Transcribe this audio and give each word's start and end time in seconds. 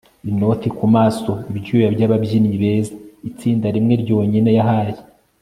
inoti 0.29 0.67
kumaso 0.77 1.31
ibyuya 1.51 1.87
byababyinnyi 1.95 2.55
beza. 2.61 2.93
itsinda 3.29 3.67
rimwe 3.75 3.93
ryonyine 4.03 4.49
yahaye 4.57 4.99